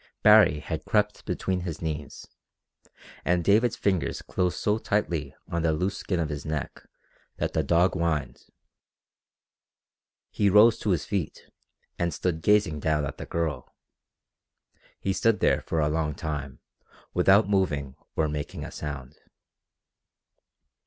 [0.23, 2.25] Baree had crept between his knees,
[3.23, 6.81] and David's fingers closed so tightly in the loose skin of his neck
[7.37, 8.47] that the dog whined.
[10.31, 11.51] He rose to his feet
[11.99, 13.75] and stood gazing down at the girl.
[14.99, 16.61] He stood there for a long time
[17.13, 19.19] without moving or making a sound.